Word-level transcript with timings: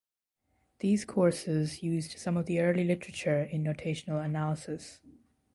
These 0.79 1.05
courses 1.05 1.83
used 1.83 2.17
some 2.17 2.35
of 2.35 2.47
the 2.47 2.59
early 2.59 2.83
literature 2.83 3.43
in 3.43 3.63
notational 3.63 4.25
analysis. 4.25 4.99